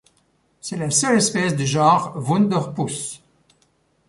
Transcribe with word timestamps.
C'est 0.61 0.77
la 0.77 0.89
seule 0.89 1.17
espèce 1.19 1.55
du 1.55 1.67
genre 1.67 2.15
Wunderpus. 2.27 3.21